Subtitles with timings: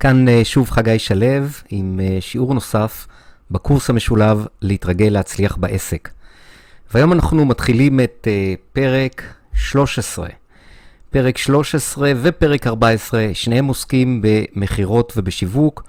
[0.00, 1.26] כאן אה, שוב חגי שלו
[1.70, 3.06] עם אה, שיעור נוסף
[3.50, 6.08] בקורס המשולב להתרגל להצליח בעסק.
[6.94, 9.22] והיום אנחנו מתחילים את אה, פרק
[9.54, 10.28] 13.
[11.10, 15.84] פרק 13 ופרק 14, שניהם עוסקים במכירות ובשיווק.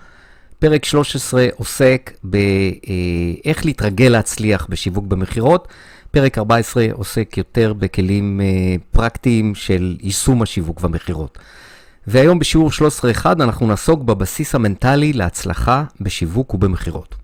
[0.59, 5.67] פרק 13 עוסק באיך להתרגל להצליח בשיווק במכירות.
[6.11, 8.41] פרק 14 עוסק יותר בכלים
[8.91, 11.37] פרקטיים של יישום השיווק והמכירות.
[12.07, 17.15] והיום בשיעור 13.1 אנחנו נעסוק בבסיס המנטלי להצלחה בשיווק ובמכירות.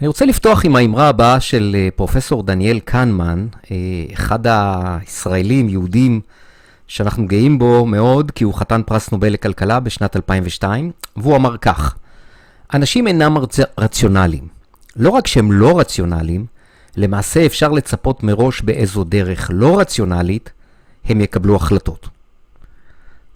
[0.00, 3.76] אני רוצה לפתוח עם האמרה הבאה של אה, פרופסור דניאל קנמן, אה,
[4.12, 6.20] אחד הישראלים, יהודים,
[6.88, 11.94] שאנחנו גאים בו מאוד, כי הוא חתן פרס נובל לכלכלה בשנת 2002, והוא אמר כך:
[12.74, 13.58] אנשים אינם רצ...
[13.78, 14.48] רציונליים.
[14.96, 16.46] לא רק שהם לא רציונליים,
[16.96, 20.50] למעשה אפשר לצפות מראש באיזו דרך לא רציונלית
[21.04, 22.15] הם יקבלו החלטות.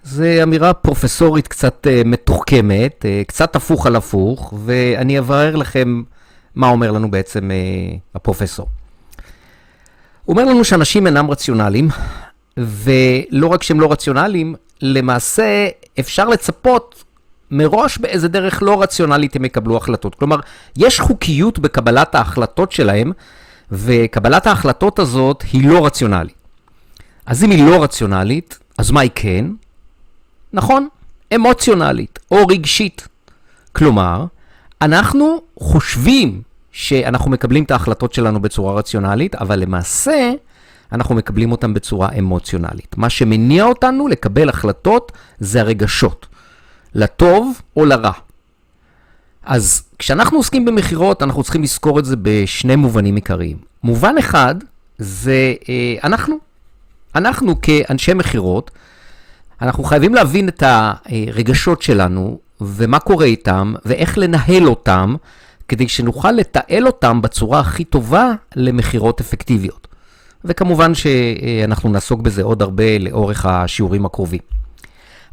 [0.04, 6.02] זו אמירה פרופסורית קצת uh, מתוחכמת, uh, קצת הפוך על הפוך, ואני אברר לכם
[6.54, 8.68] מה אומר לנו בעצם uh, הפרופסור.
[10.24, 11.88] הוא אומר לנו שאנשים אינם רציונליים,
[12.56, 15.68] ולא רק שהם לא רציונליים, למעשה
[16.00, 17.04] אפשר לצפות
[17.50, 20.14] מראש באיזה דרך לא רציונלית הם יקבלו החלטות.
[20.14, 20.36] כלומר,
[20.76, 23.12] יש חוקיות בקבלת ההחלטות שלהם,
[23.72, 26.34] וקבלת ההחלטות הזאת היא לא רציונלית.
[27.26, 29.46] אז אם היא לא רציונלית, אז מה היא כן?
[30.52, 30.88] נכון?
[31.34, 33.08] אמוציונלית או רגשית.
[33.72, 34.24] כלומר,
[34.82, 40.32] אנחנו חושבים שאנחנו מקבלים את ההחלטות שלנו בצורה רציונלית, אבל למעשה
[40.92, 42.98] אנחנו מקבלים אותן בצורה אמוציונלית.
[42.98, 46.26] מה שמניע אותנו לקבל החלטות זה הרגשות,
[46.94, 48.12] לטוב או לרע.
[49.42, 53.56] אז כשאנחנו עוסקים במכירות, אנחנו צריכים לזכור את זה בשני מובנים עיקריים.
[53.82, 54.54] מובן אחד
[54.98, 56.38] זה אה, אנחנו.
[57.14, 58.70] אנחנו כאנשי מכירות,
[59.62, 65.14] אנחנו חייבים להבין את הרגשות שלנו, ומה קורה איתם, ואיך לנהל אותם,
[65.68, 69.88] כדי שנוכל לתעל אותם בצורה הכי טובה למכירות אפקטיביות.
[70.44, 74.40] וכמובן שאנחנו נעסוק בזה עוד הרבה לאורך השיעורים הקרובים.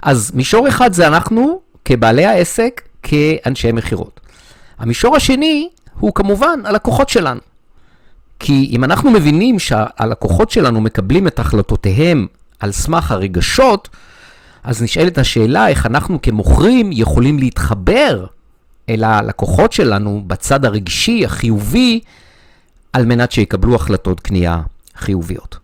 [0.02, 4.20] אז מישור אחד זה אנחנו, כבעלי העסק, כאנשי מכירות.
[4.80, 7.40] המישור השני הוא כמובן הלקוחות שלנו.
[8.40, 12.28] כי אם אנחנו מבינים שהלקוחות שלנו מקבלים את החלטותיהם
[12.60, 13.90] על סמך הרגשות,
[14.64, 18.26] אז נשאלת השאלה איך אנחנו כמוכרים יכולים להתחבר
[18.90, 22.00] אל הלקוחות שלנו בצד הרגשי, החיובי,
[22.94, 24.62] על מנת שיקבלו החלטות קנייה
[24.96, 25.58] חיוביות.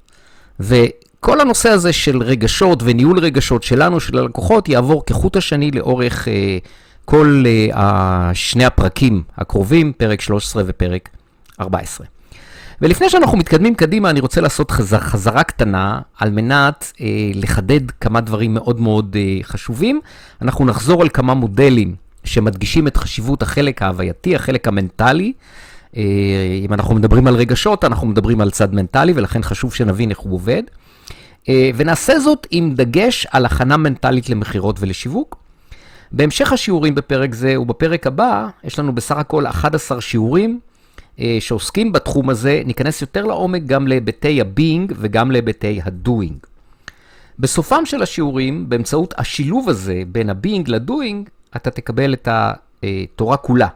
[0.60, 6.58] וכל הנושא הזה של רגשות וניהול רגשות שלנו, של הלקוחות, יעבור כחוט השני לאורך אה,
[7.06, 7.44] כל
[7.74, 11.10] אה, שני הפרקים הקרובים, פרק 13 ופרק
[11.60, 12.13] 14.
[12.84, 18.22] ולפני שאנחנו מתקדמים קדימה, אני רוצה לעשות חזר, חזרה קטנה על מנת אה, לחדד כמה
[18.22, 20.02] דברים מאוד מאוד אה, חשובים.
[20.42, 25.34] אנחנו נחזור על כמה מודלים שמדגישים את חשיבות החלק ההווייתי, החלק המנטלי.
[25.98, 26.02] אה,
[26.66, 30.34] אם אנחנו מדברים על רגשות, אנחנו מדברים על צד מנטלי, ולכן חשוב שנבין איך הוא
[30.34, 30.64] עובד.
[31.50, 35.36] אה, ונעשה זאת עם דגש על הכנה מנטלית למכירות ולשיווק.
[36.12, 40.60] בהמשך השיעורים בפרק זה ובפרק הבא, יש לנו בסך הכל 11 שיעורים.
[41.20, 46.48] אה, שעוסקים בתחום הזה, ניכנס יותר לעומק גם להיבטי ה-being וגם להיבטי ה-doing.
[47.40, 53.68] בסופם של השיעורים, באמצעות השילוב הזה בין ה-being ל-doing, אתה תקבל את התורה כולה.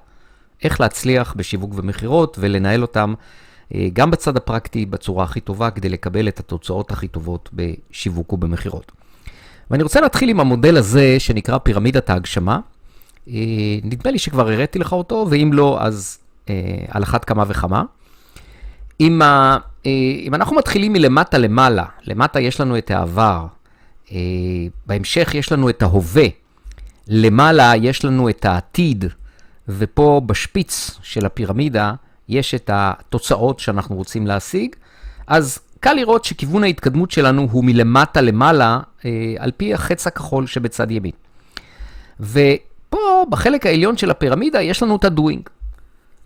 [0.63, 3.13] איך להצליח בשיווק ומכירות ולנהל אותם
[3.75, 8.91] אה, גם בצד הפרקטי בצורה הכי טובה כדי לקבל את התוצאות הכי טובות בשיווק ובמכירות.
[9.71, 12.59] ואני רוצה להתחיל עם המודל הזה שנקרא פירמידת ההגשמה.
[13.29, 13.33] אה,
[13.83, 16.17] נדמה לי שכבר הראיתי לך אותו, ואם לא, אז
[16.89, 17.83] על אחת כמה וכמה.
[18.99, 23.45] אם, ה, אה, אם אנחנו מתחילים מלמטה למעלה, למטה יש לנו את העבר,
[24.11, 24.17] אה,
[24.85, 26.25] בהמשך יש לנו את ההווה,
[27.07, 29.05] למעלה יש לנו את העתיד,
[29.67, 31.93] ופה בשפיץ של הפירמידה
[32.29, 34.75] יש את התוצאות שאנחנו רוצים להשיג,
[35.27, 38.79] אז קל לראות שכיוון ההתקדמות שלנו הוא מלמטה למעלה,
[39.39, 41.11] על פי החץ הכחול שבצד ימין.
[42.19, 45.49] ופה, בחלק העליון של הפירמידה, יש לנו את הדוינג.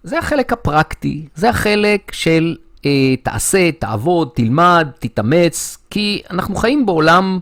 [0.03, 2.56] זה החלק הפרקטי, זה החלק של
[2.86, 7.39] אה, תעשה, תעבוד, תלמד, תתאמץ, כי אנחנו חיים בעולם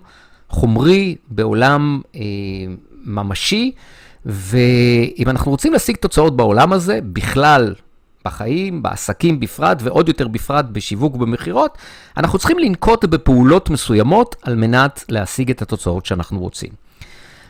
[0.49, 2.21] חומרי, בעולם אה,
[3.05, 3.71] ממשי,
[4.25, 7.73] ואם אנחנו רוצים להשיג תוצאות בעולם הזה, בכלל,
[8.25, 11.77] בחיים, בעסקים בפרט, ועוד יותר בפרט בשיווק ובמכירות,
[12.17, 16.88] אנחנו צריכים לנקוט בפעולות מסוימות על מנת להשיג את התוצאות שאנחנו רוצים.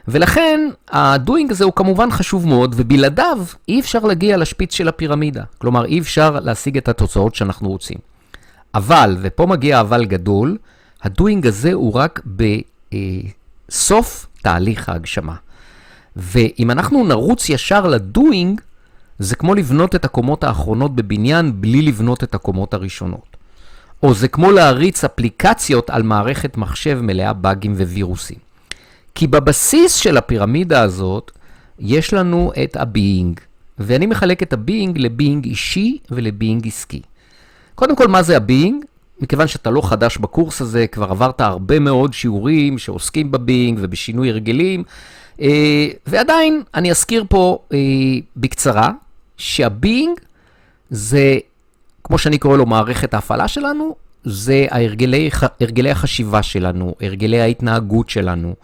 [0.07, 3.37] ולכן הדוינג הזה הוא כמובן חשוב מאוד, ובלעדיו
[3.67, 5.43] אי אפשר להגיע לשפיץ של הפירמידה.
[5.57, 7.97] כלומר, אי אפשר להשיג את התוצאות שאנחנו רוצים.
[8.75, 10.57] אבל, ופה מגיע אבל גדול,
[11.03, 12.21] ה doing הזה הוא רק
[13.69, 15.35] בסוף תהליך ההגשמה.
[16.15, 18.61] ואם אנחנו נרוץ ישר ל doing,
[19.19, 23.37] זה כמו לבנות את הקומות האחרונות בבניין בלי לבנות את הקומות הראשונות.
[24.03, 28.48] או זה כמו להריץ אפליקציות על מערכת מחשב מלאה באגים ווירוסים.
[29.19, 31.31] כי בבסיס של הפירמידה הזאת
[31.79, 33.39] יש לנו את ה being,
[33.79, 37.01] ואני מחלק את ה being ל being אישי ול being עסקי.
[37.75, 38.85] קודם כל, מה זה ה being?
[39.21, 44.29] מכיוון שאתה לא חדש בקורס הזה, כבר עברת הרבה מאוד שיעורים שעוסקים ב being ובשינוי
[44.29, 44.83] הרגלים,
[45.41, 47.77] אה, ועדיין אני אזכיר פה אה,
[48.37, 48.91] בקצרה
[49.37, 50.19] שה being
[50.89, 51.37] זה,
[52.03, 55.29] כמו שאני קורא לו, מערכת ההפעלה שלנו, זה הרגלי,
[55.61, 58.55] הרגלי החשיבה שלנו, הרגלי ההתנהגות שלנו,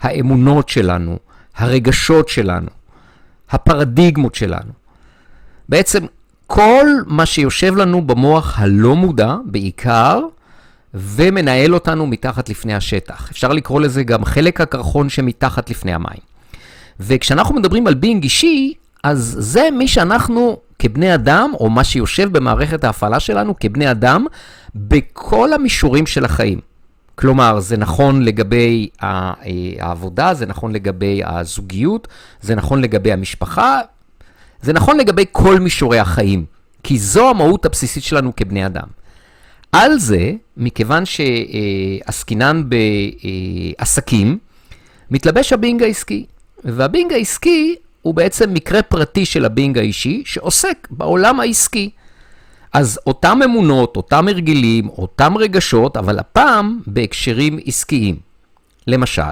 [0.00, 1.18] האמונות שלנו,
[1.56, 2.68] הרגשות שלנו,
[3.50, 4.72] הפרדיגמות שלנו.
[5.68, 6.06] בעצם
[6.46, 10.20] כל מה שיושב לנו במוח הלא מודע, בעיקר,
[10.94, 13.30] ומנהל אותנו מתחת לפני השטח.
[13.30, 16.20] אפשר לקרוא לזה גם חלק הקרחון שמתחת לפני המים.
[17.00, 18.74] וכשאנחנו מדברים על בינג אישי,
[19.04, 24.26] אז זה מי שאנחנו כבני אדם, או מה שיושב במערכת ההפעלה שלנו כבני אדם,
[24.74, 26.60] בכל המישורים של החיים.
[27.20, 29.32] כלומר, זה נכון לגבי אה,
[29.80, 32.08] העבודה, זה נכון לגבי הזוגיות,
[32.40, 33.80] זה נכון לגבי המשפחה,
[34.62, 36.44] זה נכון לגבי כל מישורי החיים,
[36.82, 38.86] כי זו המהות הבסיסית שלנו כבני אדם.
[39.72, 42.62] על זה, מכיוון שעסקינן
[43.78, 44.38] בעסקים,
[45.10, 46.26] מתלבש הבינג העסקי.
[46.64, 51.90] והבינג העסקי הוא בעצם מקרה פרטי של הבינג האישי, שעוסק בעולם העסקי.
[52.72, 58.16] אז אותם אמונות, אותם הרגלים, אותם רגשות, אבל הפעם בהקשרים עסקיים.
[58.86, 59.22] למשל,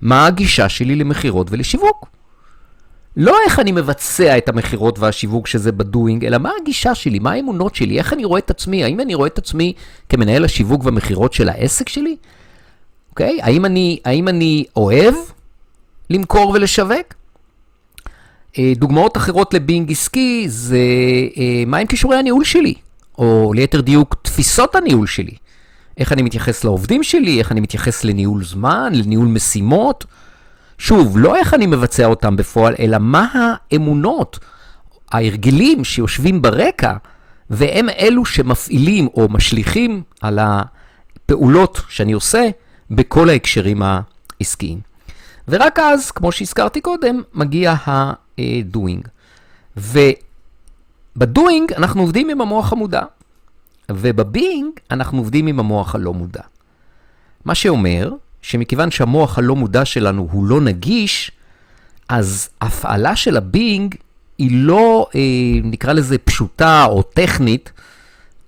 [0.00, 2.06] מה הגישה שלי למכירות ולשיווק?
[3.16, 7.74] לא איך אני מבצע את המכירות והשיווק שזה בדואינג, אלא מה הגישה שלי, מה האמונות
[7.74, 9.72] שלי, איך אני רואה את עצמי, האם אני רואה את עצמי
[10.08, 12.16] כמנהל השיווק והמכירות של העסק שלי?
[13.10, 13.42] אוקיי?
[13.42, 15.14] האם אני, האם אני אוהב
[16.10, 17.14] למכור ולשווק?
[18.58, 20.78] אה, דוגמאות אחרות לבינג עסקי זה
[21.36, 22.74] אה, מהם כישורי הניהול שלי,
[23.18, 25.34] או ליתר דיוק תפיסות הניהול שלי.
[25.98, 30.04] איך אני מתייחס לעובדים שלי, איך אני מתייחס לניהול זמן, לניהול משימות.
[30.78, 34.38] שוב, לא איך אני מבצע אותם בפועל, אלא מה האמונות,
[35.12, 36.92] ההרגלים שיושבים ברקע,
[37.50, 42.48] והם אלו שמפעילים או משליכים על הפעולות שאני עושה
[42.90, 44.87] בכל ההקשרים העסקיים.
[45.48, 49.08] ורק אז, כמו שהזכרתי קודם, מגיע ה-doing.
[49.76, 53.02] וב doing אנחנו עובדים עם המוח המודע,
[53.92, 56.42] וב being אנחנו עובדים עם המוח הלא מודע.
[57.44, 58.12] מה שאומר
[58.42, 61.30] שמכיוון שהמוח הלא מודע שלנו הוא לא נגיש,
[62.08, 63.94] אז הפעלה של ה being
[64.38, 65.20] היא לא, אה,
[65.62, 67.72] נקרא לזה, פשוטה או טכנית,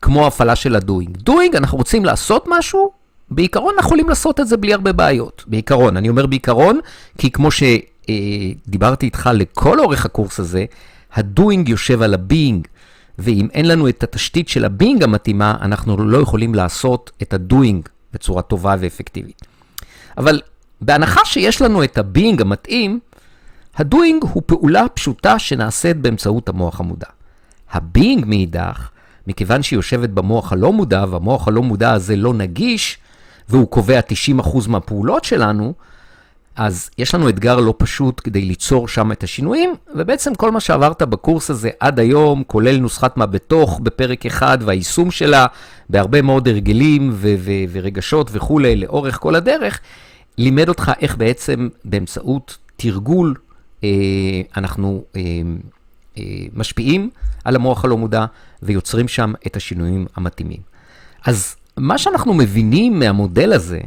[0.03, 1.17] כמו הפעלה של ה doing.
[1.17, 2.93] doing, אנחנו רוצים לעשות משהו,
[3.31, 5.45] בעיקרון אנחנו יכולים לעשות את זה בלי הרבה בעיות.
[5.47, 6.81] בעיקרון, אני אומר בעיקרון,
[7.19, 10.65] כי כמו שדיברתי איתך לכל אורך הקורס הזה,
[11.13, 12.67] ה doing יושב על ה being,
[13.19, 17.44] ואם אין לנו את התשתית של ה being המתאימה, אנחנו לא יכולים לעשות את ה
[17.44, 19.43] doing בצורה טובה ואפקטיבית.
[20.19, 20.41] אבל
[20.81, 23.01] בהנחה שיש לנו את ה being המתאים,
[23.77, 27.07] ה doing הוא פעולה פשוטה שנעשית באמצעות המוח המודע.
[27.73, 28.89] ה being מאידך,
[29.27, 32.99] מכיוון שהיא יושבת במוח הלא מודע, והמוח הלא מודע הזה לא נגיש,
[33.51, 34.01] והוא קובע
[34.41, 35.75] 90% מהפעולות שלנו,
[36.57, 41.03] אז יש לנו אתגר לא פשוט כדי ליצור שם את השינויים, ובעצם כל מה שעברת
[41.03, 45.47] בקורס הזה עד היום, כולל נוסחת מה בתוך בפרק אחד והיישום שלה
[45.91, 49.81] בהרבה מאוד הרגלים ו- ו- ורגשות וכולי לאורך כל הדרך,
[50.39, 53.35] לימד אותך איך בעצם באמצעות תרגול
[53.85, 53.89] אה,
[54.57, 55.21] אנחנו אה,
[56.19, 56.23] אה,
[56.55, 57.11] משפיעים
[57.45, 58.25] על המוח הלא מודע
[58.63, 60.61] ויוצרים שם את השינויים המתאימים.
[61.25, 63.81] אז מה שאנחנו מבינים מהמודל הזה,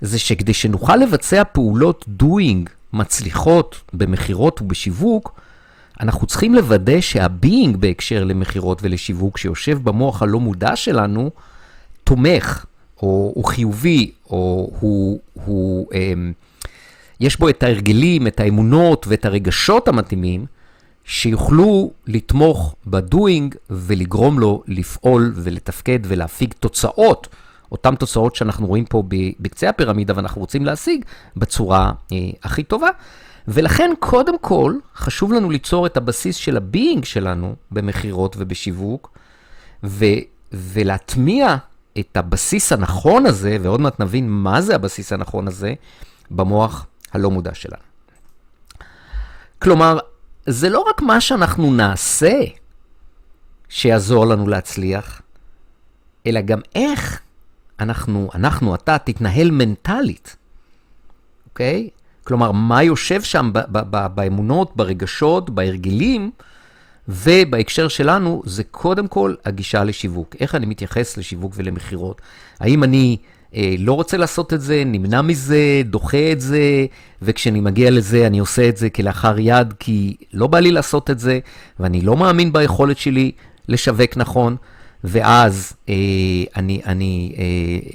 [0.00, 5.40] זה שכדי שנוכל לבצע פעולות doing מצליחות במכירות ובשיווק,
[6.00, 11.30] אנחנו צריכים לוודא שה being בהקשר למכירות ולשיווק שיושב במוח הלא מודע שלנו,
[12.04, 12.64] תומך,
[13.02, 16.32] או הוא חיובי, או הוא, הוא, אמ,
[17.20, 20.46] יש בו את ההרגלים, את האמונות ואת הרגשות המתאימים,
[21.08, 27.28] שיוכלו לתמוך ב doing ולגרום לו לפעול ולתפקד ולהפיק תוצאות,
[27.72, 29.02] אותן תוצאות שאנחנו רואים פה
[29.40, 31.04] בקצה הפירמידה ואנחנו רוצים להשיג
[31.36, 32.88] בצורה אה, הכי טובה.
[33.48, 39.10] ולכן קודם כל חשוב לנו ליצור את הבסיס של ה being שלנו במכירות ובשיווק,
[39.84, 40.04] ו,
[40.52, 41.56] ולהטמיע
[41.98, 45.74] את הבסיס הנכון הזה, ועוד מעט נבין מה זה הבסיס הנכון הזה,
[46.30, 47.82] במוח הלא מודע שלנו.
[49.58, 49.98] כלומר,
[50.48, 52.40] זה לא רק מה שאנחנו נעשה
[53.68, 55.22] שיעזור לנו להצליח,
[56.26, 57.20] אלא גם איך
[57.80, 60.36] אנחנו, אנחנו, אתה, תתנהל מנטלית,
[61.48, 61.88] אוקיי?
[62.24, 63.50] כלומר, מה יושב שם
[64.14, 66.30] באמונות, ברגשות, בהרגלים,
[67.08, 70.36] ובהקשר שלנו, זה קודם כל הגישה לשיווק.
[70.40, 72.22] איך אני מתייחס לשיווק ולמכירות?
[72.60, 73.16] האם אני
[73.78, 76.86] לא רוצה לעשות את זה, נמנע מזה, דוחה את זה,
[77.22, 81.18] וכשאני מגיע לזה, אני עושה את זה כלאחר יד, כי לא בא לי לעשות את
[81.18, 81.38] זה,
[81.80, 83.32] ואני לא מאמין ביכולת שלי
[83.68, 84.56] לשווק נכון,
[85.04, 85.94] ואז אה,
[86.56, 87.44] אני, אני, אה,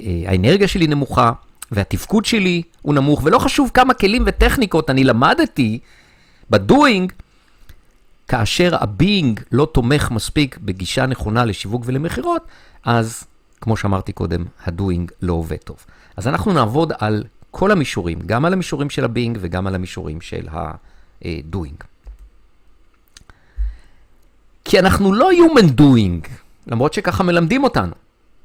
[0.06, 1.32] אה, האנרגיה שלי נמוכה,
[1.72, 5.78] והתפקוד שלי הוא נמוך, ולא חשוב כמה כלים וטכניקות אני למדתי
[6.50, 7.12] בדואינג,
[8.28, 12.42] כאשר הבינג לא תומך מספיק בגישה נכונה לשיווק ולמכירות,
[12.84, 13.24] אז
[13.64, 15.76] כמו שאמרתי קודם, הדואינג לא עובד טוב.
[16.16, 20.48] אז אנחנו נעבוד על כל המישורים, גם על המישורים של הבינג וגם על המישורים של
[20.52, 21.76] הדואינג.
[24.64, 26.28] כי אנחנו לא Human Doing,
[26.66, 27.92] למרות שככה מלמדים אותנו,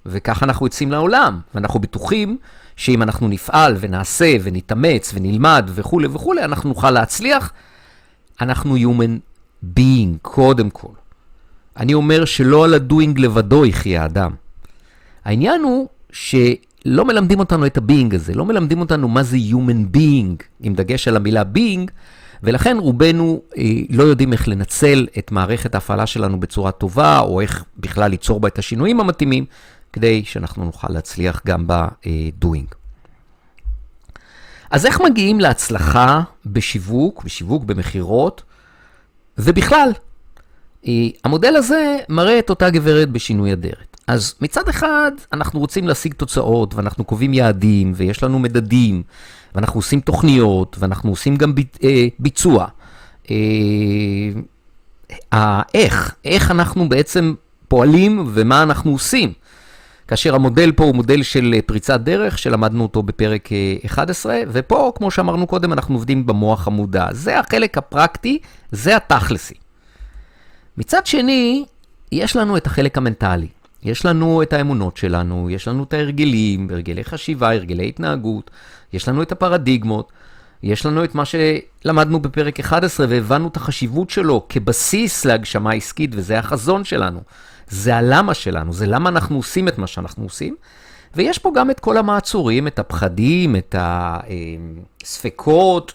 [0.06, 2.38] וככה אנחנו יוצאים לעולם, ואנחנו בטוחים
[2.76, 7.54] שאם אנחנו נפעל ונעשה ונתאמץ ונלמד וכולי וכולי, אנחנו נוכל להצליח.
[8.42, 9.20] אנחנו Human
[9.78, 10.94] Being, קודם כל.
[11.78, 14.32] אני אומר שלא על ה doing לבדו יחיה האדם.
[15.30, 19.96] העניין הוא שלא מלמדים אותנו את ה being הזה, לא מלמדים אותנו מה זה Human
[19.98, 21.92] Being, עם דגש על המילה Being,
[22.44, 27.64] ולכן רובנו אה, לא יודעים איך לנצל את מערכת ההפעלה שלנו בצורה טובה, או איך
[27.78, 29.46] בכלל ליצור בה את השינויים המתאימים,
[29.94, 32.76] כדי שאנחנו נוכל להצליח גם ב-doing.
[34.72, 38.44] אז איך מגיעים להצלחה בשיווק, בשיווק, במכירות,
[39.38, 39.90] ובכלל?
[40.88, 43.89] אה, המודל הזה מראה את אותה גברת בשינוי אדרת.
[44.10, 49.04] אז מצד אחד, אנחנו רוצים להשיג תוצאות, ואנחנו קובעים יעדים, ויש לנו מדדים,
[49.56, 52.68] ואנחנו עושים תוכניות, ואנחנו עושים גם אה, ביצוע.
[55.34, 57.34] אה, איך, איך אנחנו בעצם
[57.68, 59.34] פועלים ומה אנחנו עושים.
[60.08, 63.50] כאשר המודל פה הוא מודל של פריצת דרך, שלמדנו אותו בפרק
[63.86, 67.08] 11, ופה, כמו שאמרנו קודם, אנחנו עובדים במוח המודע.
[67.12, 68.40] זה החלק הפרקטי,
[68.72, 69.56] זה התכלסי.
[70.78, 71.66] מצד שני,
[72.12, 73.48] יש לנו את החלק המנטלי.
[73.84, 78.52] יש לנו את האמונות שלנו, יש לנו את ההרגלים, הרגלי חשיבה, הרגלי התנהגות,
[78.94, 80.12] יש לנו את הפרדיגמות,
[80.64, 86.40] יש לנו את מה שלמדנו בפרק 11 והבנו את החשיבות שלו כבסיס להגשמה עסקית, וזה
[86.40, 87.22] החזון שלנו.
[87.68, 90.56] זה הלמה שלנו, זה למה אנחנו עושים את מה שאנחנו עושים.
[91.16, 93.76] ויש פה גם את כל המעצורים, את הפחדים, את
[95.04, 95.94] הספקות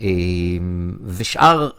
[0.00, 0.06] אה,
[1.04, 1.70] ושאר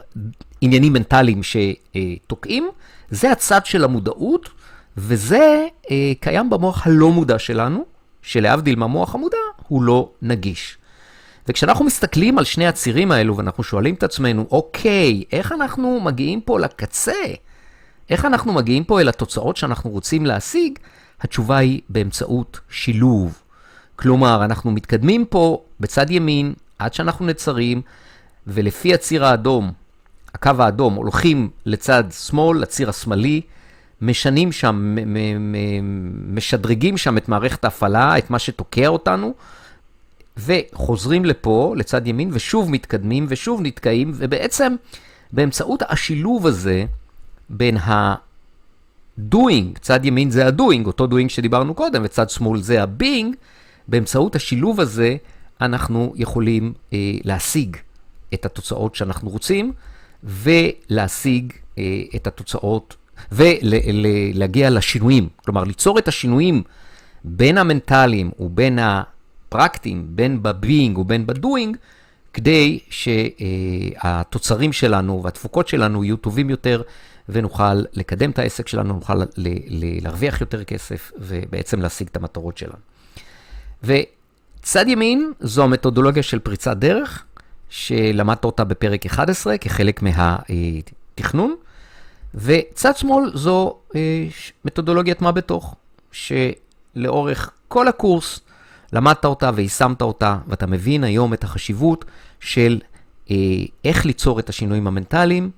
[0.62, 2.70] עניינים מנטליים שתוקעים.
[3.10, 4.50] זה הצד של המודעות.
[4.98, 7.86] וזה אה, קיים במוח הלא מודע שלנו,
[8.22, 10.78] שלהבדיל מהמוח המודע, הוא לא נגיש.
[11.48, 16.60] וכשאנחנו מסתכלים על שני הצירים האלו ואנחנו שואלים את עצמנו, אוקיי, איך אנחנו מגיעים פה
[16.60, 17.14] לקצה?
[18.10, 20.80] איך אנחנו מגיעים פה אל התוצאות שאנחנו רוצים להשיג?
[21.22, 23.42] התשובה היא באמצעות שילוב.
[23.96, 27.82] כלומר, אנחנו מתקדמים פה בצד ימין עד שאנחנו נצרים,
[28.48, 29.72] ולפי הציר האדום,
[30.34, 33.42] הקו האדום, הולכים לצד שמאל, לציר השמאלי,
[34.02, 34.96] משנים שם,
[36.34, 39.34] משדרגים שם את מערכת ההפעלה, את מה שתוקע אותנו,
[40.38, 44.76] וחוזרים לפה, לצד ימין, ושוב מתקדמים, ושוב נתקעים, ובעצם
[45.32, 46.86] באמצעות השילוב הזה
[47.50, 53.36] בין ה-doing, צד ימין זה ה-doing, אותו doing שדיברנו קודם, וצד שמאל זה ה-being,
[53.88, 55.16] באמצעות השילוב הזה
[55.62, 57.78] אנחנו יכולים אה, להשיג
[58.34, 59.74] את התוצאות שאנחנו רוצים,
[60.24, 61.84] ולהשיג אה,
[62.16, 62.96] את התוצאות
[63.32, 65.30] ולהגיע לשינויים.
[65.46, 66.64] כלומר, ליצור את השינויים
[67.24, 71.78] בין המנטליים ובין הפרקטיים, בין בביינג ובין בדואינג,
[72.34, 76.82] כדי שהתוצרים שלנו והתפוקות שלנו יהיו טובים יותר,
[77.30, 79.22] ונוכל לקדם את העסק שלנו, נוכל
[79.68, 82.78] להרוויח יותר כסף, ובעצם להשיג את המטרות שלנו.
[83.84, 87.24] וצד ימין זו המתודולוגיה של פריצת דרך,
[87.70, 91.56] שלמדת אותה בפרק 11 כחלק מהתכנון.
[92.36, 94.28] וצד שמאל זו אה,
[94.66, 95.76] מתודולוגיית מה בתוך,
[96.12, 98.40] שלאורך כל הקורס
[98.94, 102.06] למדת אותה ויישמת אותה, ואתה מבין היום את החשיבות
[102.40, 102.80] של
[103.32, 103.36] אה,
[103.86, 105.50] איך ליצור את השינויים המנטליים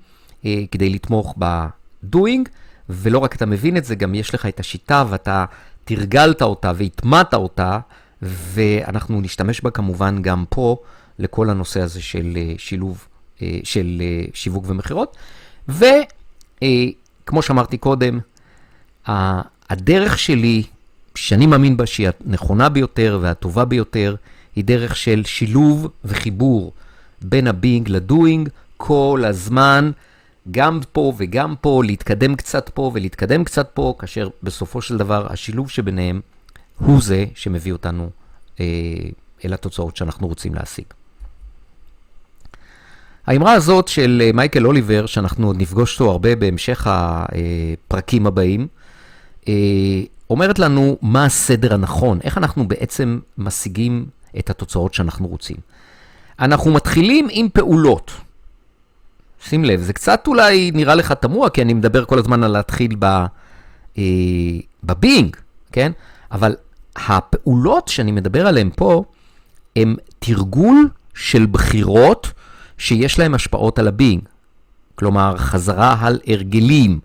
[0.44, 2.48] אה, כדי לתמוך ב-doing,
[2.88, 5.44] ולא רק אתה מבין את זה, גם יש לך את השיטה ואתה
[5.84, 7.78] תרגלת אותה והטמעת אותה,
[8.22, 10.76] ואנחנו נשתמש בה כמובן גם פה
[11.18, 13.08] לכל הנושא הזה של אה, שילוב,
[13.42, 15.16] אה, של אה, שיווק ומכירות.
[16.64, 16.86] אה,
[17.26, 18.18] כמו שאמרתי קודם,
[19.70, 20.62] הדרך שלי,
[21.14, 24.14] שאני מאמין בה שהיא הנכונה ביותר והטובה ביותר,
[24.56, 26.72] היא דרך של שילוב וחיבור
[27.22, 29.90] בין ה-being ל-doing כל הזמן,
[30.50, 35.70] גם פה וגם פה, להתקדם קצת פה ולהתקדם קצת פה, כאשר בסופו של דבר השילוב
[35.70, 36.20] שביניהם
[36.78, 38.10] הוא זה שמביא אותנו
[38.60, 38.64] אה,
[39.44, 40.84] אל התוצאות שאנחנו רוצים להשיג.
[43.26, 48.66] האמרה הזאת של אה, מייקל אוליבר, שאנחנו עוד נפגוש אותו הרבה בהמשך הפרקים הבאים,
[49.48, 49.54] אה,
[50.30, 54.06] אומרת לנו מה הסדר הנכון, איך אנחנו בעצם משיגים
[54.38, 55.56] את התוצאות שאנחנו רוצים.
[56.40, 58.10] אנחנו מתחילים עם פעולות.
[59.48, 62.96] שים לב, זה קצת אולי נראה לך תמוה, כי אני מדבר כל הזמן על להתחיל
[63.98, 64.02] אה,
[64.84, 65.36] בבינג,
[65.72, 65.92] כן?
[66.32, 66.56] אבל
[66.96, 69.04] הפעולות שאני מדבר עליהן פה,
[69.76, 72.32] הן תרגול של בחירות
[72.78, 74.22] שיש להן השפעות על הבינג.
[74.94, 77.00] כלומר, חזרה על הרגלים,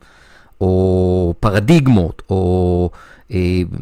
[0.61, 2.89] או פרדיגמות, או
[3.31, 3.38] אה,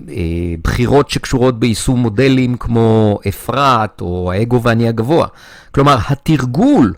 [0.09, 5.27] אה, בחירות שקשורות ביישום מודלים כמו אפרת, או האגו ואני הגבוה.
[5.71, 6.93] כלומר, התרגול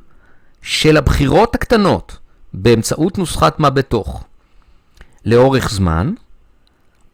[0.61, 2.17] של הבחירות הקטנות
[2.53, 4.23] באמצעות נוסחת מה בתוך
[5.25, 6.13] לאורך זמן,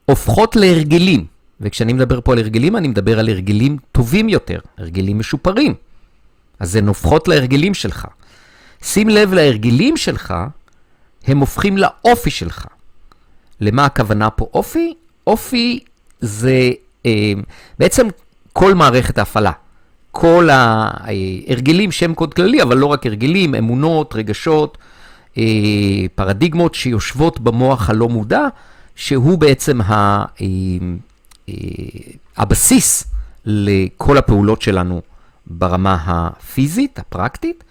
[0.05, 1.25] הופכות להרגלים.
[1.61, 5.73] וכשאני מדבר פה על הרגלים, אני מדבר על הרגלים טובים יותר, הרגלים משופרים.
[6.59, 8.07] אז הן הופכות להרגלים שלך.
[8.83, 10.33] שים לב להרגלים שלך,
[11.27, 12.65] הם הופכים לאופי שלך.
[13.61, 14.93] למה הכוונה פה אופי?
[15.27, 15.79] אופי
[16.19, 16.71] זה
[17.05, 17.33] אה,
[17.79, 18.07] בעצם
[18.53, 19.51] כל מערכת ההפעלה.
[20.11, 24.77] כל ההרגלים שהם קוד כללי, אבל לא רק הרגלים, אמונות, רגשות,
[25.37, 25.43] אה,
[26.15, 28.47] פרדיגמות שיושבות במוח הלא מודע,
[28.95, 30.25] שהוא בעצם ה, אה,
[31.49, 31.53] אה,
[32.37, 33.03] הבסיס
[33.45, 35.01] לכל הפעולות שלנו
[35.47, 37.63] ברמה הפיזית, הפרקטית,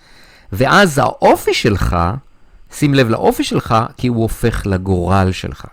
[0.53, 1.97] ואז האופי שלך,
[2.73, 5.67] שים לב לאופי שלך, כי הוא הופך לגורל שלך.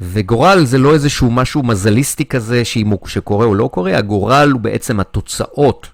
[0.00, 2.62] וגורל זה לא איזשהו משהו מזליסטי כזה
[3.06, 5.88] שקורה או לא קורה, הגורל הוא בעצם התוצאות,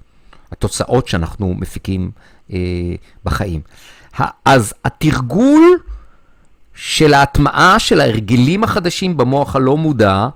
[0.52, 2.10] התוצאות שאנחנו מפיקים
[2.52, 2.58] אה,
[3.24, 3.60] בחיים.
[4.44, 5.78] אז התרגול
[6.74, 10.28] של ההטמעה של ההרגלים החדשים במוח הלא מודע,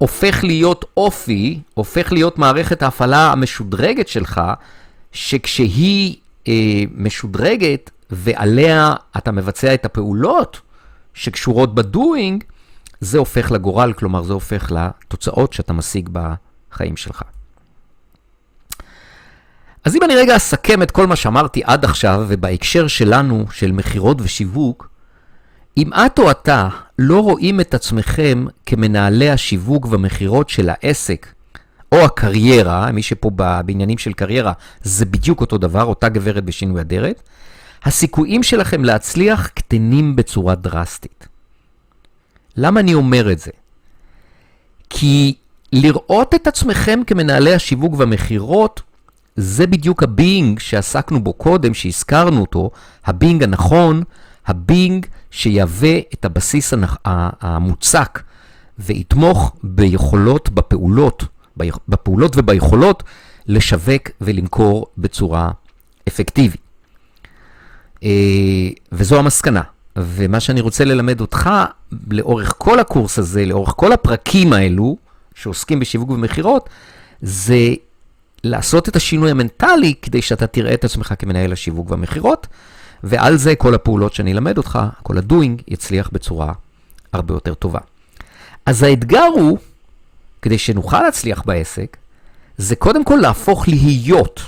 [0.00, 4.40] הופך להיות אופי, הופך להיות מערכת ההפעלה המשודרגת שלך,
[5.12, 6.16] שכשהיא
[6.48, 10.60] אה, משודרגת ועליה אתה מבצע את הפעולות
[11.14, 12.44] שקשורות בדואינג,
[13.00, 17.22] זה הופך לגורל, כלומר זה הופך לתוצאות שאתה משיג בחיים שלך.
[19.84, 24.16] אז אם אני רגע אסכם את כל מה שאמרתי עד עכשיו, ובהקשר שלנו, של מכירות
[24.20, 24.89] ושיווק,
[25.76, 31.26] אם את או אתה לא רואים את עצמכם כמנהלי השיווק והמכירות של העסק,
[31.92, 33.30] או הקריירה, מי שפה
[33.66, 34.52] בעניינים של קריירה,
[34.82, 37.22] זה בדיוק אותו דבר, אותה גברת בשינוי אדרת,
[37.84, 41.28] הסיכויים שלכם להצליח קטנים בצורה דרסטית.
[42.56, 43.50] למה אני אומר את זה?
[44.90, 45.34] כי
[45.72, 48.82] לראות את עצמכם כמנהלי השיווק והמכירות,
[49.36, 52.70] זה בדיוק ה being שעסקנו בו קודם, שהזכרנו אותו,
[53.04, 54.02] ה being הנכון,
[54.46, 56.74] ה being שיהווה את הבסיס
[57.04, 58.22] המוצק
[58.78, 61.24] ויתמוך ביכולות, בפעולות,
[61.88, 63.02] בפעולות וביכולות
[63.46, 65.50] לשווק ולמכור בצורה
[66.08, 66.60] אפקטיבית.
[68.02, 69.62] אה, וזו המסקנה.
[69.96, 71.50] ומה שאני רוצה ללמד אותך
[72.10, 74.96] לאורך כל הקורס הזה, לאורך כל הפרקים האלו,
[75.34, 76.68] שעוסקים בשיווק ומכירות,
[77.22, 77.74] זה
[78.44, 82.46] לעשות את השינוי המנטלי כדי שאתה תראה את עצמך כמנהל השיווק והמכירות,
[83.02, 86.52] ועל זה כל הפעולות שאני אלמד אותך, כל ה doing, יצליח בצורה
[87.12, 87.80] הרבה יותר טובה.
[88.66, 89.58] אז האתגר הוא,
[90.42, 91.96] כדי שנוכל להצליח בעסק,
[92.58, 94.40] זה קודם כל להפוך להיות.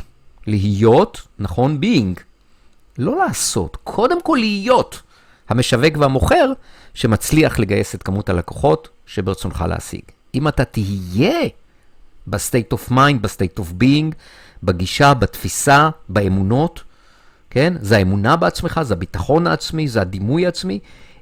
[0.46, 2.20] להיות, נכון, being.
[2.98, 5.02] לא לעשות, קודם כל להיות
[5.48, 6.52] המשווק והמוכר
[6.94, 10.02] שמצליח לגייס את כמות הלקוחות שברצונך להשיג.
[10.34, 11.48] אם אתה תהיה
[12.26, 14.14] ב state of mind, ב state of being,
[14.62, 16.82] בגישה, בתפיסה, באמונות,
[17.52, 17.74] כן?
[17.80, 20.78] זה האמונה בעצמך, זה הביטחון העצמי, זה הדימוי העצמי.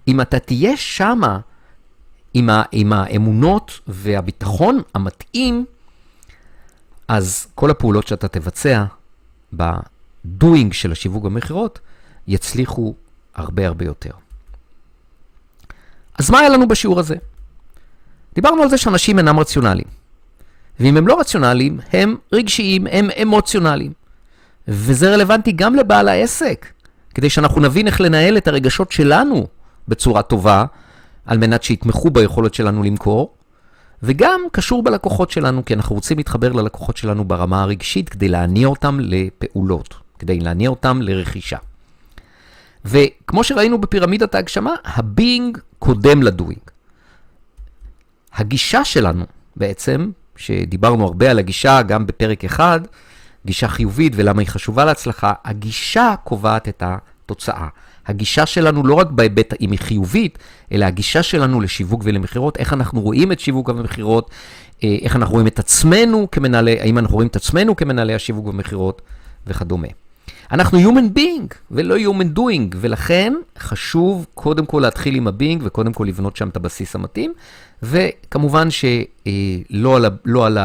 [0.09, 1.39] אם אתה תהיה שמה
[2.35, 5.65] עם, ה, עם האמונות והביטחון המתאים,
[7.09, 8.85] אז כל הפעולות שאתה תבצע
[9.53, 11.79] בדואינג של השיווק במכירות
[12.27, 12.95] יצליחו
[13.35, 14.13] הרבה הרבה יותר.
[16.19, 17.17] אז מה היה לנו בשיעור הזה?
[18.35, 19.89] דיברנו על זה שאנשים אינם רציונליים.
[20.81, 24.00] ואם הם לא רציונליים, הם רגשיים, הם אמוציונליים.
[24.71, 26.67] וזה רלוונטי גם לבעל העסק,
[27.15, 29.47] כדי שאנחנו נבין איך לנהל את הרגשות שלנו
[29.89, 30.65] בצורה טובה,
[31.27, 33.35] על מנת שיתמכו ביכולת שלנו למכור,
[34.03, 38.99] וגם קשור בלקוחות שלנו, כי אנחנו רוצים להתחבר ללקוחות שלנו ברמה הרגשית כדי להניע אותם
[39.01, 41.57] לפעולות, כדי להניע אותם לרכישה.
[42.85, 46.61] וכמו שראינו בפירמידת ההגשמה, הבינג קודם לדוינג.
[48.35, 49.25] הגישה שלנו
[49.57, 52.81] בעצם, שדיברנו הרבה על הגישה גם בפרק אחד,
[53.47, 57.69] גישה חיובית ולמה היא חשובה להצלחה, הגישה קובעת את התוצאה.
[58.07, 60.39] הגישה שלנו לא רק בהיבט אם היא חיובית,
[60.73, 64.31] אלא הגישה שלנו לשיווק ולמכירות, איך אנחנו רואים את שיווק ומכירות,
[64.85, 69.03] אה, איך אנחנו רואים את עצמנו כמנהלי, האם אנחנו רואים את עצמנו כמנהלי השיווק ומכירות
[69.47, 69.89] וכדומה.
[70.53, 76.05] אנחנו Human Being ולא Human Doing, ולכן חשוב קודם כל להתחיל עם ה-Being וקודם כל
[76.09, 77.33] לבנות שם את הבסיס המתאים,
[77.83, 80.09] וכמובן שלא על ה...
[80.25, 80.59] לא על.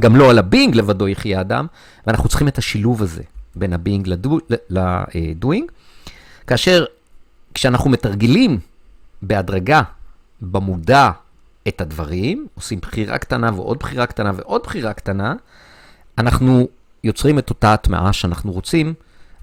[0.00, 1.66] גם לא על ה-Being לבדו יחיה אדם,
[2.06, 3.22] ואנחנו צריכים את השילוב הזה
[3.56, 4.08] בין ה-Being
[4.70, 5.64] ל-Doing,
[6.46, 6.84] כאשר
[7.54, 8.58] כשאנחנו מתרגלים
[9.22, 9.82] בהדרגה,
[10.42, 11.10] במודע,
[11.68, 15.34] את הדברים, עושים בחירה קטנה ועוד בחירה קטנה ועוד בחירה קטנה,
[16.18, 16.68] אנחנו
[17.04, 18.94] יוצרים את אותה הטמעה שאנחנו רוצים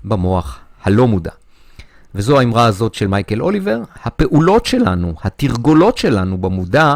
[0.03, 1.31] במוח הלא מודע.
[2.15, 6.95] וזו האמרה הזאת של מייקל אוליבר, הפעולות שלנו, התרגולות שלנו במודע,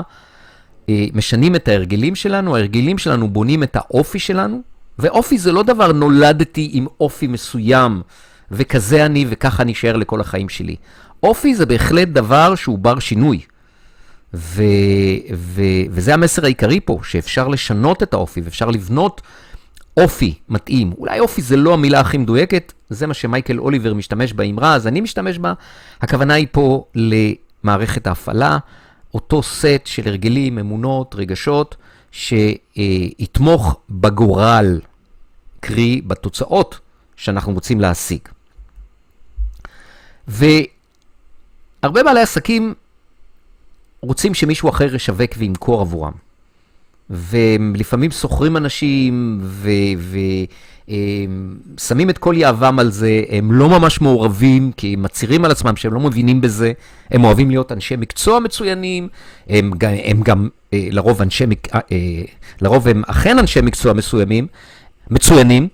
[1.14, 4.62] משנים את ההרגלים שלנו, ההרגלים שלנו בונים את האופי שלנו,
[5.00, 8.02] ואופי זה לא דבר נולדתי עם אופי מסוים,
[8.52, 10.76] וכזה אני וככה אני אשאר לכל החיים שלי.
[11.24, 13.40] אופי זה בהחלט דבר שהוא בר שינוי.
[14.34, 14.64] ו,
[15.34, 19.22] ו, וזה המסר העיקרי פה, שאפשר לשנות את האופי ואפשר לבנות
[19.98, 20.94] אופי מתאים.
[20.98, 25.02] אולי אופי זה לא המילה הכי מדויקת, זה מה שמייקל אוליבר משתמש באמרה, אז אני
[25.02, 25.54] משתמש בה.
[26.02, 28.58] הכוונה היא פה למערכת ההפעלה,
[29.14, 31.76] אותו סט של הרגלים, אמונות, רגשות,
[32.12, 34.80] שיתמוך בגורל,
[35.60, 36.80] קרי בתוצאות
[37.16, 38.20] שאנחנו רוצים להשיג.
[40.28, 42.74] והרבה בעלי עסקים
[44.02, 46.23] רוצים שמישהו אחר ישווק וימכור עבורם.
[47.10, 49.42] ולפעמים שוכרים אנשים
[50.88, 55.76] ושמים את כל יהבם על זה, הם לא ממש מעורבים, כי הם מצהירים על עצמם
[55.76, 56.72] שהם לא מבינים בזה,
[57.12, 59.08] הם אוהבים להיות אנשי מקצוע מצוינים,
[59.50, 59.72] הם,
[60.04, 62.22] הם גם אה, לרוב אנשי, אה, אה,
[62.62, 64.48] לרוב הם אכן אנשי מקצוע מסוימים,
[65.10, 65.68] מצוינים,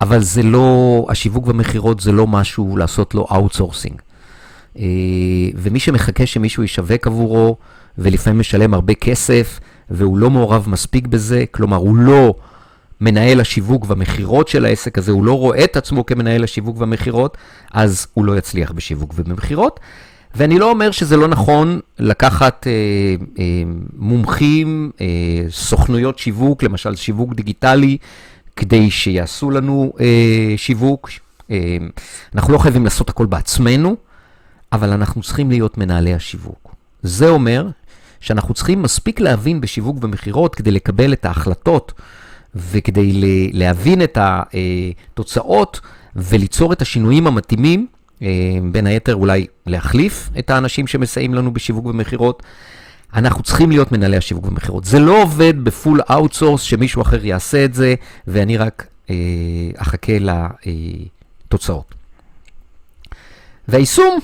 [0.00, 4.00] אבל זה לא, השיווק ומכירות זה לא משהו לעשות לו outsourcing.
[4.78, 4.84] אה,
[5.54, 7.56] ומי שמחכה שמישהו ישווק עבורו,
[7.98, 9.60] ולפעמים משלם הרבה כסף,
[9.90, 12.34] והוא לא מעורב מספיק בזה, כלומר, הוא לא
[13.00, 17.36] מנהל השיווק והמכירות של העסק הזה, הוא לא רואה את עצמו כמנהל השיווק והמכירות,
[17.72, 19.80] אז הוא לא יצליח בשיווק ובמכירות.
[20.34, 22.72] ואני לא אומר שזה לא נכון לקחת אה,
[23.38, 23.62] אה,
[23.96, 25.06] מומחים, אה,
[25.50, 27.96] סוכנויות שיווק, למשל שיווק דיגיטלי,
[28.56, 31.10] כדי שיעשו לנו אה, שיווק.
[31.50, 31.76] אה,
[32.34, 33.96] אנחנו לא חייבים לעשות הכל בעצמנו,
[34.72, 36.74] אבל אנחנו צריכים להיות מנהלי השיווק.
[37.02, 37.68] זה אומר
[38.20, 41.92] שאנחנו צריכים מספיק להבין בשיווק ומכירות כדי לקבל את ההחלטות
[42.54, 43.12] וכדי
[43.52, 45.80] להבין את התוצאות
[46.16, 47.86] וליצור את השינויים המתאימים,
[48.22, 48.28] אה,
[48.72, 52.42] בין היתר אולי להחליף את האנשים שמסייעים לנו בשיווק ומכירות.
[53.14, 54.84] אנחנו צריכים להיות מנהלי השיווק ומכירות.
[54.84, 57.94] זה לא עובד ב full outsource שמישהו אחר יעשה את זה,
[58.26, 59.14] ואני רק אה,
[59.76, 60.12] אחכה
[61.46, 61.94] לתוצאות.
[63.68, 64.18] והיישום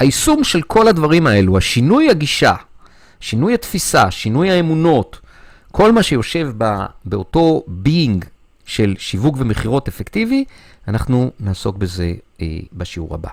[0.00, 2.54] היישום של כל הדברים האלו, השינוי הגישה,
[3.20, 5.20] שינוי התפיסה, שינוי האמונות,
[5.72, 8.24] כל מה שיושב בא, באותו being
[8.66, 10.44] של שיווק ומכירות אפקטיבי,
[10.88, 13.28] אנחנו נעסוק בזה אה, בשיעור הבא.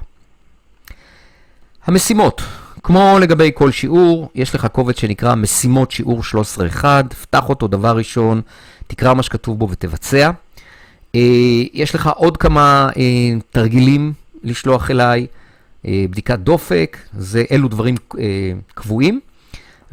[1.86, 2.42] המשימות,
[2.84, 6.22] כמו לגבי כל שיעור, יש לך קובץ שנקרא משימות שיעור
[6.74, 6.86] 13.1,
[7.22, 8.42] פתח אותו דבר ראשון,
[8.88, 10.32] תקרא מה שכתוב בו ותבצע.
[11.16, 11.20] אה,
[11.74, 13.04] יש לך עוד כמה אה,
[13.52, 15.28] תרגילים לשלוח אליי.
[15.86, 18.24] אה, בדיקת דופק, זה אלו דברים אה,
[18.74, 19.20] קבועים.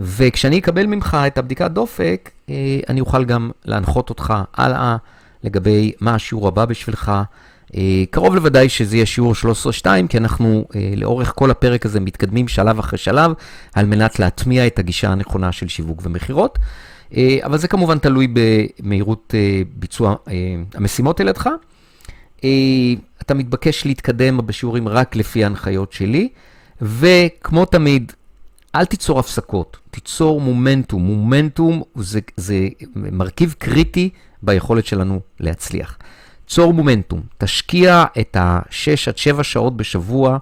[0.01, 4.97] וכשאני אקבל ממך את הבדיקת דופק, אה, אני אוכל גם להנחות אותך הלאה
[5.45, 7.13] לגבי מה השיעור הבא בשבילך.
[8.11, 9.35] קרוב לוודאי שזה יהיה שיעור
[9.83, 10.65] 13-2, כי אנחנו
[10.97, 13.33] לאורך כל הפרק הזה מתקדמים שלב אחרי שלב,
[13.75, 16.59] על מנת להטמיע את הגישה הנכונה של שיווק ומכירות.
[17.17, 19.35] אבל זה כמובן תלוי במהירות
[19.75, 20.15] ביצוע
[20.75, 21.49] המשימות על ידך.
[23.23, 26.29] אתה מתבקש להתקדם בשיעורים רק לפי ההנחיות שלי,
[26.83, 28.13] וכמו תמיד,
[28.75, 31.03] אל תיצור הפסקות, תיצור מומנטום.
[31.03, 34.11] מומנטום זה, זה מרכיב קריטי
[34.43, 35.99] ביכולת שלנו להצליח.
[36.47, 40.39] צור מומנטום, תשקיע את ה-6 עד 7 שעות בשבוע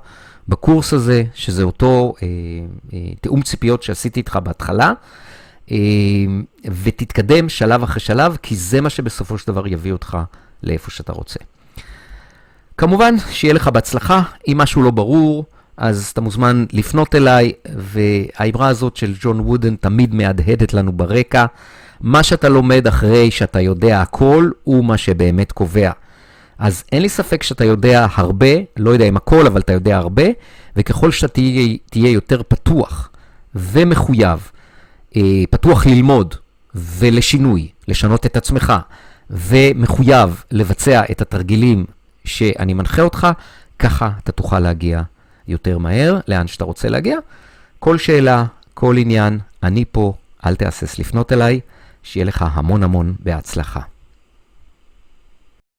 [0.49, 2.29] בקורס הזה, שזה אותו אה,
[2.93, 4.93] אה, תיאום ציפיות שעשיתי איתך בהתחלה,
[5.71, 5.77] אה,
[6.83, 10.19] ותתקדם שלב אחרי שלב, כי זה מה שבסופו של דבר יביא אותך
[10.63, 11.41] לאיפה שאתה רוצה.
[12.83, 14.23] כמובן, שיהיה לך בהצלחה.
[14.49, 15.45] אם משהו לא ברור,
[15.77, 21.47] אז אתה מוזמן לפנות אליי, והאמרה הזאת של ג'ון וודן תמיד מהדהדת לנו ברקע.
[22.01, 25.91] מה שאתה לומד אחרי שאתה יודע הכל, הוא מה שבאמת קובע.
[26.59, 30.25] אז אין לי ספק שאתה יודע הרבה, לא יודע אם הכל, אבל אתה יודע הרבה,
[30.77, 33.11] וככל שאתה תהיה, תהיה יותר פתוח
[33.55, 34.51] ומחויב,
[35.17, 36.35] אה, פתוח ללמוד
[36.75, 38.73] ולשינוי, לשנות את עצמך,
[39.31, 41.85] ומחויב לבצע את התרגילים
[42.25, 43.27] שאני מנחה אותך,
[43.79, 45.03] ככה אתה תוכל להגיע
[45.49, 47.19] יותר מהר לאן שאתה רוצה להגיע.
[47.79, 50.15] כל שאלה, כל עניין, אני פה,
[50.47, 51.61] אל תהסס לפנות אליי,
[52.03, 53.81] שיהיה לך המון המון בהצלחה.